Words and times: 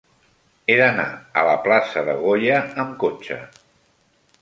He 0.73 0.77
d'anar 0.79 1.05
a 1.41 1.45
la 1.49 1.53
plaça 1.69 2.05
de 2.09 2.17
Goya 2.25 2.59
amb 2.85 2.99
cotxe. 3.07 3.43